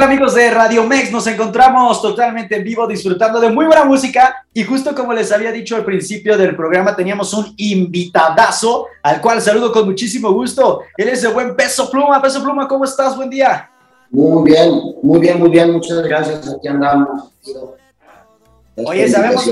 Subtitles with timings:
[0.00, 1.12] tal amigos de Radio Mex?
[1.12, 5.52] Nos encontramos totalmente en vivo disfrutando de muy buena música y justo como les había
[5.52, 10.80] dicho al principio del programa teníamos un invitadazo al cual saludo con muchísimo gusto.
[10.96, 12.22] Él es de buen Peso Pluma.
[12.22, 13.14] Peso Pluma, ¿cómo estás?
[13.14, 13.70] Buen día.
[14.10, 15.70] Muy bien, muy bien, muy bien.
[15.70, 16.48] Muchas gracias.
[16.48, 17.32] Aquí andamos.
[18.76, 19.50] Oye, sabemos,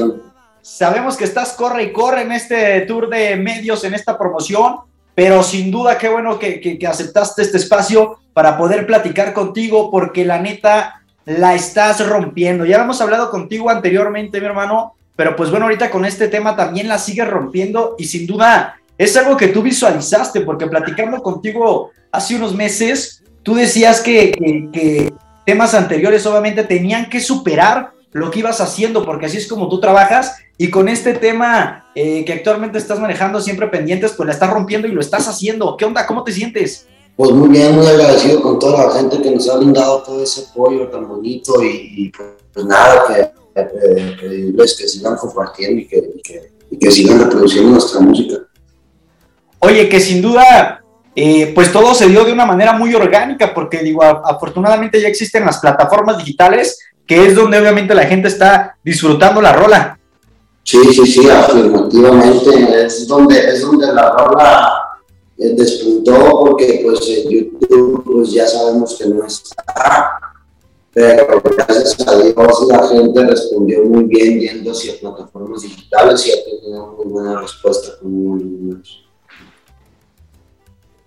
[0.62, 4.78] sabemos que estás corre y corre en este tour de medios, en esta promoción,
[5.18, 10.24] pero sin duda qué bueno que, que aceptaste este espacio para poder platicar contigo, porque
[10.24, 12.64] la neta la estás rompiendo.
[12.64, 16.86] Ya hemos hablado contigo anteriormente, mi hermano, pero pues bueno, ahorita con este tema también
[16.86, 22.37] la sigues rompiendo y sin duda es algo que tú visualizaste, porque platicando contigo hace
[22.37, 24.30] unos meses, tú decías que,
[24.73, 25.12] que,
[25.45, 29.80] temas anteriores obviamente tenían que superar lo que ibas haciendo, porque así es como tú
[29.80, 34.50] trabajas y con este tema eh, que actualmente estás manejando siempre pendientes, pues la estás
[34.50, 35.76] rompiendo y lo estás haciendo.
[35.76, 36.06] ¿Qué onda?
[36.06, 36.87] ¿Cómo te sientes?
[37.16, 40.46] Pues muy bien, muy agradecido con toda la gente que nos ha brindado todo ese
[40.50, 42.12] apoyo tan bonito y,
[42.52, 48.37] pues, nada, que, que sigan compartiendo y que, y que, sigan reproduciendo nuestra música.
[49.59, 50.84] Oye, que sin duda,
[51.16, 55.45] eh, pues todo se dio de una manera muy orgánica, porque digo, afortunadamente ya existen
[55.45, 56.78] las plataformas digitales,
[57.09, 59.98] que es donde obviamente la gente está disfrutando la rola.
[60.62, 64.69] Sí, sí, sí, afirmativamente, es donde, es donde la rola
[65.38, 70.20] eh, despuntó porque pues en YouTube pues ya sabemos que no está,
[70.92, 76.44] pero gracias a Dios la gente respondió muy bien yendo hacia plataformas digitales y ha
[76.44, 78.82] tenido muy buena respuesta con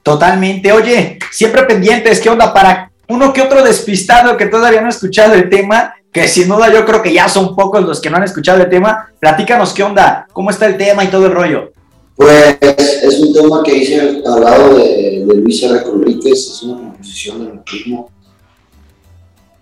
[0.01, 2.51] Totalmente, oye, siempre pendientes, ¿qué onda?
[2.51, 6.71] Para uno que otro despistado que todavía no ha escuchado el tema, que sin duda
[6.71, 9.83] yo creo que ya son pocos los que no han escuchado el tema, platícanos qué
[9.83, 11.71] onda, cómo está el tema y todo el rollo.
[12.15, 15.83] Pues es un tema que hice al lado de, de Luis R.
[16.25, 18.09] Es una composición de mi primo.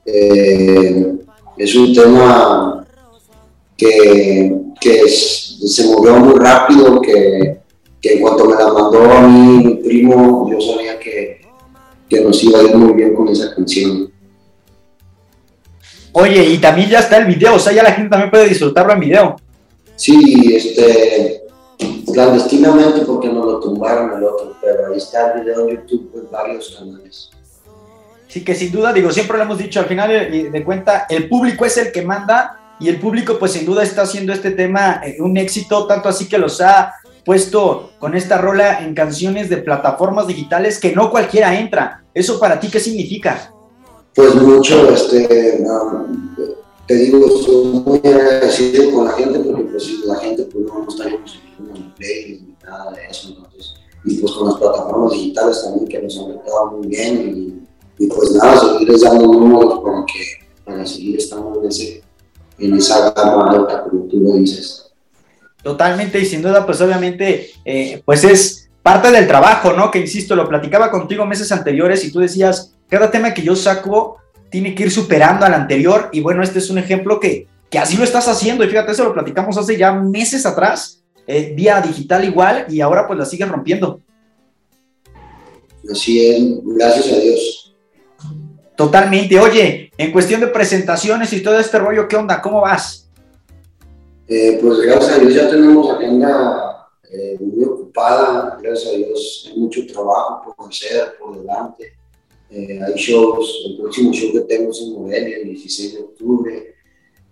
[0.05, 1.13] Eh,
[1.57, 2.85] es un tema
[3.75, 7.59] que, que se movió muy rápido, que,
[7.99, 11.41] que, en cuanto me la mandó a mí mi primo, yo sabía que,
[12.09, 14.11] que nos iba a ir muy bien con esa canción.
[16.11, 18.93] Oye, y también ya está el video, o sea, ya la gente también puede disfrutarlo
[18.93, 19.35] en video.
[19.95, 21.43] Sí, este,
[22.11, 26.31] clandestinamente porque nos lo tumbaron el otro, pero ahí está el video en YouTube en
[26.31, 27.29] varios canales.
[28.27, 31.65] Sí, que sin duda, digo, siempre lo hemos dicho, al final de cuenta, el público
[31.65, 35.17] es el que manda y el público pues sin duda está haciendo este tema eh,
[35.19, 36.93] un éxito, tanto así que los ha
[37.25, 41.98] puesto con esta rola en canciones de plataformas digitales que no cualquiera entra.
[42.19, 43.53] ¿Eso para ti qué significa?
[44.13, 45.63] Pues mucho, este,
[46.85, 51.05] te digo, estoy muy agradecido con la gente porque pues la gente pues no está
[51.05, 56.01] en playlist ni nada de eso, entonces, y pues con las plataformas digitales también que
[56.01, 57.63] nos han tratado muy bien
[57.97, 60.23] y, pues nada, seguirles dando números para que,
[60.65, 62.03] para seguir estando en ese,
[62.57, 64.91] en esa gama alta como tú lo dices.
[65.63, 69.91] Totalmente y sin duda pues obviamente eh, pues es parte del trabajo, ¿no?
[69.91, 74.17] Que insisto, lo platicaba contigo meses anteriores y tú decías, cada tema que yo saco
[74.49, 77.97] tiene que ir superando al anterior y bueno, este es un ejemplo que, que así
[77.97, 82.25] lo estás haciendo y fíjate, eso lo platicamos hace ya meses atrás, eh, vía digital
[82.25, 84.01] igual y ahora pues la siguen rompiendo.
[85.91, 87.75] Así es, gracias a Dios.
[88.75, 89.37] Totalmente.
[89.39, 92.41] Oye, en cuestión de presentaciones y todo este rollo, ¿qué onda?
[92.41, 93.09] ¿Cómo vas?
[94.27, 96.68] Eh, pues gracias a Dios ya tenemos agenda
[97.11, 101.99] eh, muy ocupada, gracias a Dios hay mucho trabajo por hacer, por delante
[102.51, 106.75] eh, hay shows, el próximo show que tengo es en Morelia, el 16 de octubre.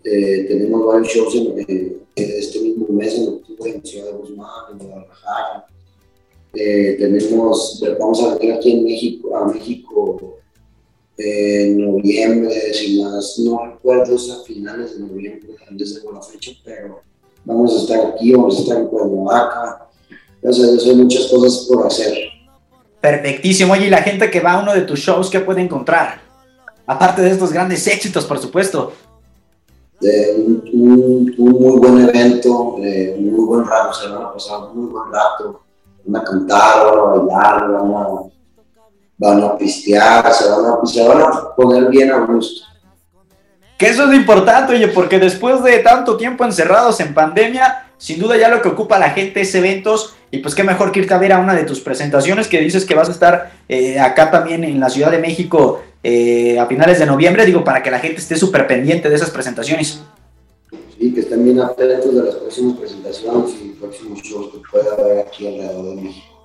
[0.03, 4.77] Eh, tenemos varios shows en, este mismo mes, en octubre, en Ciudad de Guzmán, en
[4.77, 5.65] Guadalajara.
[6.53, 10.39] Eh, tenemos, vamos a venir aquí en México, a México
[11.17, 17.01] en noviembre, si más no recuerdo, es a finales de noviembre, desde la fecha, pero
[17.45, 19.87] vamos a estar aquí, vamos a estar en Cuernavaca.
[20.41, 22.13] Entonces, hay muchas cosas por hacer.
[23.01, 23.73] Perfectísimo.
[23.73, 26.19] Oye, y la gente que va a uno de tus shows, ¿qué puede encontrar?
[26.85, 28.93] Aparte de estos grandes éxitos, por supuesto.
[30.01, 35.11] un, muy buen evento, un muy buen rato, se van a pasar un muy buen
[35.11, 35.61] rato.
[36.05, 38.07] Van a cantar, van a bailar, van a,
[39.17, 42.65] van a pistear, se van a, se van a poner bien a gusto.
[43.77, 48.35] Que eso es importante, oye, porque después de tanto tiempo encerrados en pandemia, sin duda
[48.35, 51.13] ya lo que ocupa a la gente es eventos y pues qué mejor que irte
[51.13, 54.31] a ver a una de tus presentaciones que dices que vas a estar eh, acá
[54.31, 57.99] también en la Ciudad de México eh, a finales de noviembre, digo, para que la
[57.99, 60.01] gente esté súper pendiente de esas presentaciones.
[60.97, 65.19] Sí, que estén bien atentos de las próximas presentaciones y próximos shows que pueda haber
[65.19, 66.36] aquí alrededor de México.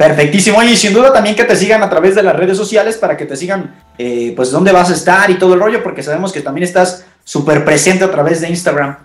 [0.00, 0.56] Perfectísimo.
[0.56, 3.18] Oye, y sin duda también que te sigan a través de las redes sociales para
[3.18, 6.32] que te sigan, eh, pues, dónde vas a estar y todo el rollo, porque sabemos
[6.32, 8.96] que también estás súper presente a través de Instagram.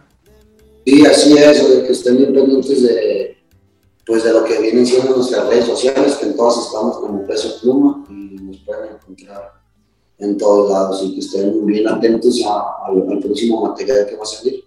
[0.86, 3.38] Sí, así es, que estén bien pendientes de,
[4.06, 7.59] pues, de lo que vienen siendo nuestras redes sociales, que en todas estamos como peso
[7.62, 9.51] pluma y nos pueden encontrar
[10.19, 12.41] en todos lados y que estén bien atentos
[12.88, 14.63] al próximo material que va a salir.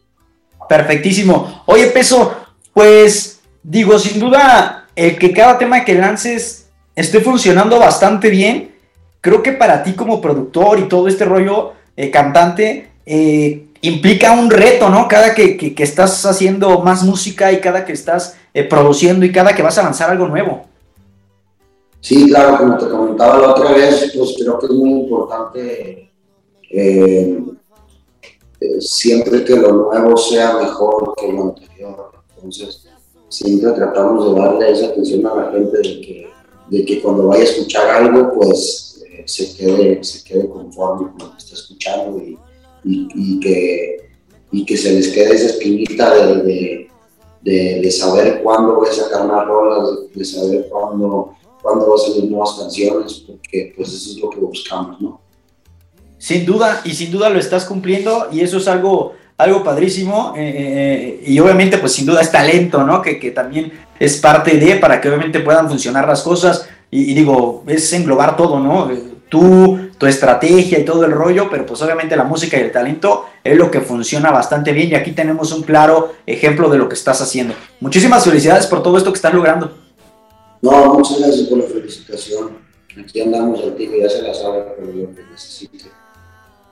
[0.69, 1.63] Perfectísimo.
[1.65, 2.31] Oye, peso,
[2.75, 6.67] pues digo, sin duda el que cada tema que lances
[6.97, 8.75] esté funcionando bastante bien,
[9.21, 14.51] creo que para ti como productor y todo este rollo eh, cantante, eh, implica un
[14.51, 15.07] reto, ¿no?
[15.07, 19.63] Cada que, estás haciendo más música y cada que estás eh, produciendo y cada que
[19.63, 20.67] vas a lanzar algo nuevo.
[22.01, 26.11] Sí, claro, como te comentaba la otra vez, pues creo que es muy importante
[28.81, 32.11] siempre que lo nuevo sea mejor que lo anterior.
[32.35, 32.88] Entonces,
[33.29, 36.31] siempre tratamos de darle esa atención a la gente de que,
[36.71, 41.29] de que cuando vaya a escuchar algo, pues eh, se, quede, se quede conforme con
[41.29, 42.39] lo que está escuchando y,
[42.85, 44.09] y, que,
[44.53, 46.89] y que se les quede esa espinita de,
[47.43, 52.31] de, de, saber cuándo voy a sacar más rolas, de saber cuándo, cuándo a salir
[52.31, 55.21] nuevas canciones, porque pues eso es lo que buscamos, ¿no?
[56.19, 61.21] Sin duda, y sin duda lo estás cumpliendo, y eso es algo algo padrísimo eh,
[61.23, 63.01] eh, y obviamente pues sin duda es talento, ¿no?
[63.01, 67.65] Que, que, también es parte de para que obviamente puedan funcionar las cosas y, digo,
[67.67, 68.91] es englobar todo, ¿no?
[69.29, 73.27] Tú, tu estrategia y todo el rollo, pero pues obviamente la música y el talento
[73.45, 76.95] es lo que funciona bastante bien y aquí tenemos un claro ejemplo de lo que
[76.95, 77.55] estás haciendo.
[77.81, 79.77] Muchísimas felicidades por todo esto que estás logrando.
[80.63, 82.59] No, muchas gracias por la felicitación.
[82.99, 85.85] Aquí andamos y ya se la sabe, pero lo que necesite.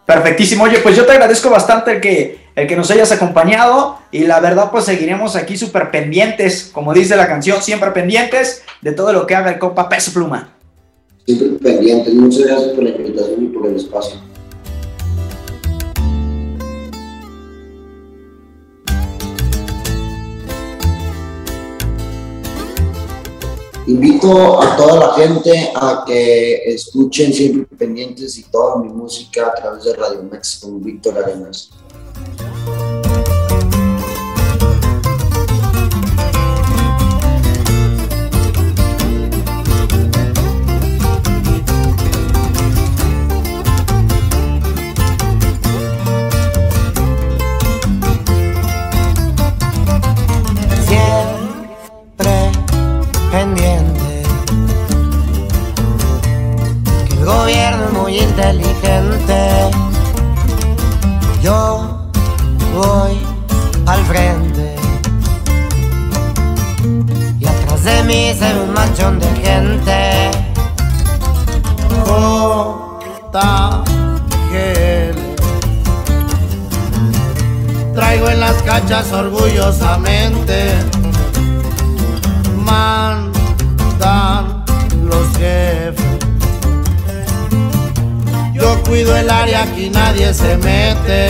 [0.06, 0.64] Perfectísimo.
[0.64, 4.40] Oye, pues yo te agradezco bastante el que, el que nos hayas acompañado y la
[4.40, 9.26] verdad pues seguiremos aquí súper pendientes, como dice la canción, siempre pendientes de todo lo
[9.26, 10.56] que haga el compa Peso Pluma.
[11.26, 12.14] Siempre pendientes.
[12.14, 14.18] Muchas gracias por la invitación y por el espacio.
[23.86, 29.54] Invito a toda la gente a que escuchen siempre pendientes y toda mi música a
[29.54, 31.70] través de Radio Mex con Víctor Arenas.
[58.08, 59.70] Inteligente.
[61.42, 62.08] Yo
[62.74, 63.18] voy
[63.86, 64.76] al frente.
[67.40, 70.30] Y atrás de mí se ve un manchón de gente.
[77.94, 80.74] Traigo en las cachas orgullosamente.
[82.64, 83.24] Mandan
[85.02, 85.26] los
[88.66, 91.28] jefes cuido el área, aquí nadie se mete.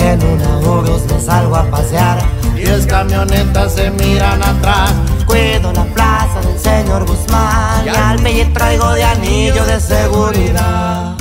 [0.00, 2.18] En una Urus me salgo a pasear.
[2.54, 4.92] Diez camionetas se miran atrás.
[5.26, 7.84] Cuido la plaza del señor Guzmán.
[7.84, 11.16] Y al pelle traigo de anillo de seguridad.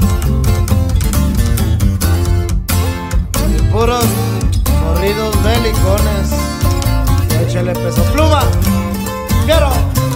[3.49, 4.05] Y puros
[4.83, 6.29] corridos belicones.
[7.41, 8.43] Échale peso pluma.
[9.45, 10.06] Quiero.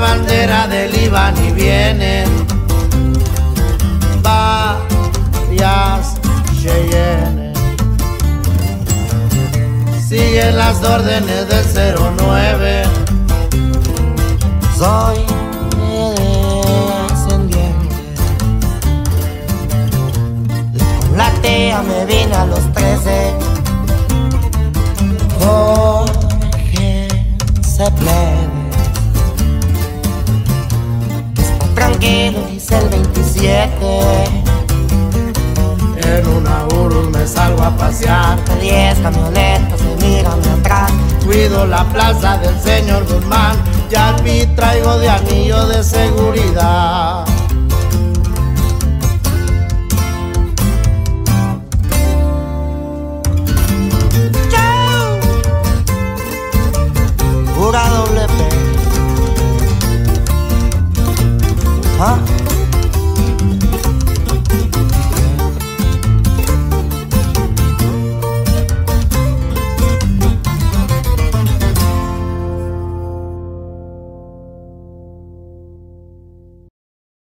[0.00, 2.26] Del iban y vienen
[4.22, 4.64] varias
[6.58, 7.58] Cheyennes.
[10.08, 12.84] Siguen las órdenes del 09.
[14.78, 15.18] Soy
[17.06, 17.94] descendiente.
[21.00, 23.34] Con la tía me vine a los 13.
[25.40, 27.08] Jorge
[27.60, 28.39] se plebe.
[32.72, 33.76] El 27.
[36.02, 38.42] En una Urus me salgo a pasear.
[38.44, 40.92] De 10 camionetas me miran atrás.
[41.24, 43.56] Cuido la plaza del señor Guzmán.
[43.90, 44.22] Ya al
[44.56, 47.29] traigo de anillo de seguridad.